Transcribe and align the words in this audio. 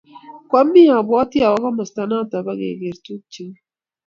Kwamii 0.49 0.89
abwotii 0.99 1.45
awo 1.47 1.57
komasta 1.63 2.01
noto 2.09 2.37
paker 2.45 2.95
tukcheuu 3.05 3.57